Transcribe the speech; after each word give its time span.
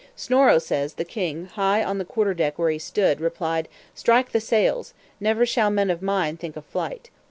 Snorro 0.15 0.57
says, 0.57 0.95
the 0.95 1.05
king, 1.05 1.45
high 1.45 1.83
on 1.83 1.99
the 1.99 2.05
quarter 2.05 2.33
deck 2.33 2.57
where 2.57 2.71
he 2.71 2.79
stood, 2.79 3.21
replied, 3.21 3.67
"Strike 3.93 4.31
the 4.31 4.41
sails; 4.41 4.95
never 5.19 5.45
shall 5.45 5.69
men 5.69 5.91
of 5.91 6.01
mine 6.01 6.37
think 6.37 6.55
of 6.57 6.65
flight. 6.65 7.11